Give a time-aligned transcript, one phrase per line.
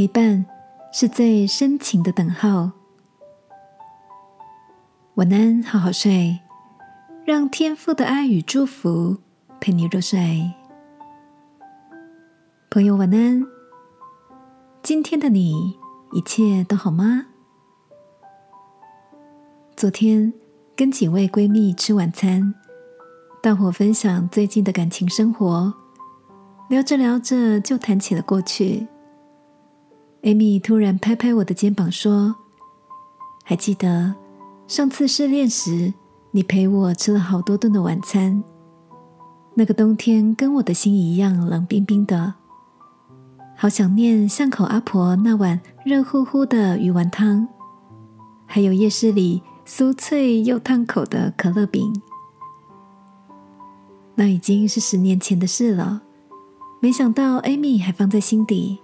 [0.00, 0.46] 陪伴
[0.90, 2.70] 是最深情的等候。
[5.16, 6.40] 晚安，好好睡，
[7.26, 9.18] 让天父的爱与祝福
[9.60, 10.50] 陪你入睡。
[12.70, 13.46] 朋友，晚安。
[14.82, 15.76] 今天的你
[16.12, 17.26] 一切都好吗？
[19.76, 20.32] 昨天
[20.74, 22.54] 跟几位闺蜜吃晚餐，
[23.42, 25.74] 大伙分享最近的感情生活，
[26.70, 28.88] 聊着聊着就谈起了过去。
[30.22, 32.36] Amy 突然拍拍我的肩膀说
[33.42, 34.14] ：“还记得
[34.66, 35.94] 上次失恋时，
[36.30, 38.44] 你陪我吃了好多顿的晚餐。
[39.54, 42.34] 那个冬天跟我的心一样冷冰冰的，
[43.56, 47.48] 好想念巷口阿婆那碗热乎乎的鱼丸汤，
[48.46, 51.90] 还有夜市里酥脆又烫口的可乐饼。
[54.14, 56.02] 那已经是十年前的事了，
[56.80, 58.80] 没想到 Amy 还放在心底。”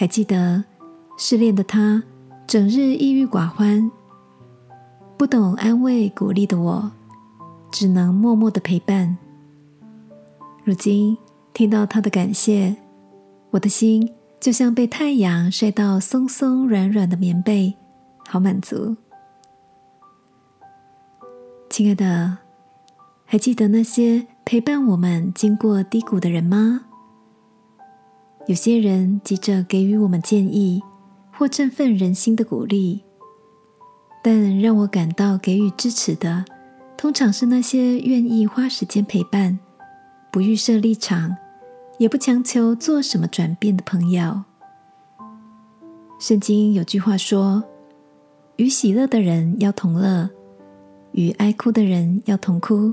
[0.00, 0.64] 还记得
[1.18, 2.02] 失恋的他，
[2.46, 3.92] 整日抑郁寡欢，
[5.18, 6.90] 不懂安慰鼓励的我，
[7.70, 9.18] 只能默默的陪伴。
[10.64, 11.18] 如今
[11.52, 12.74] 听到他的感谢，
[13.50, 17.76] 我的心就像被太阳晒到松松软软的棉被，
[18.26, 18.96] 好满足。
[21.68, 22.38] 亲爱的，
[23.26, 26.86] 还记得那些陪伴我们经过低谷的人吗？
[28.50, 30.82] 有些人急着给予我们建议
[31.32, 33.00] 或振奋人心的鼓励，
[34.24, 36.44] 但让我感到给予支持的，
[36.96, 39.56] 通常是那些愿意花时间陪伴、
[40.32, 41.36] 不预设立场、
[41.98, 44.42] 也不强求做什么转变的朋友。
[46.18, 47.62] 圣经有句话说
[48.58, 50.28] ：“与喜乐的人要同乐，
[51.12, 52.92] 与哀哭的人要同哭。”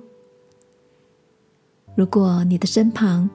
[1.98, 3.28] 如果你的身旁，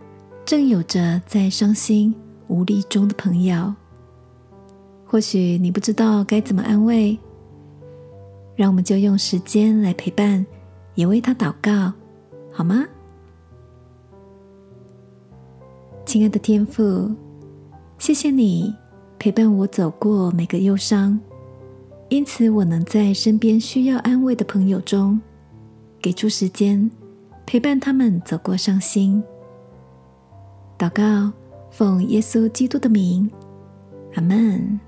[0.52, 2.14] 正有着在伤心
[2.46, 3.74] 无力中的朋友，
[5.02, 7.18] 或许你不知道该怎么安慰，
[8.54, 10.44] 让我们就用时间来陪伴，
[10.94, 11.90] 也为他祷告，
[12.52, 12.84] 好吗？
[16.04, 17.10] 亲爱的天父，
[17.96, 18.76] 谢谢你
[19.18, 21.18] 陪伴我走过每个忧伤，
[22.10, 25.18] 因此我能在身边需要安慰的朋友中，
[26.02, 26.90] 给出时间
[27.46, 29.24] 陪伴他们走过伤心。
[30.82, 31.32] 祷告，
[31.70, 33.30] 奉耶稣基督的名，
[34.16, 34.80] 阿门。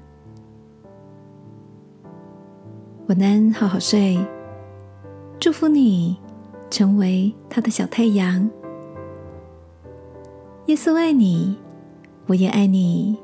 [3.06, 4.18] 我能，好好睡。
[5.38, 6.16] 祝福你，
[6.68, 8.50] 成为他的小太阳。
[10.66, 11.56] 耶稣爱你，
[12.26, 13.16] 我也爱你。